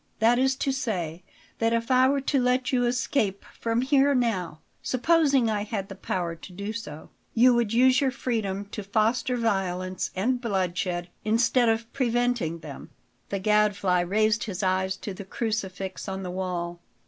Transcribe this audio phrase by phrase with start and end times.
[0.17, 1.21] That is to say,
[1.59, 5.95] that if I were to let you escape from here now, supposing I had the
[5.95, 11.69] power to do so, you would use your freedom to foster violence and bloodshed instead
[11.69, 12.89] of preventing them?"
[13.29, 16.79] The Gadfly raised his eyes to the crucifix on the wall.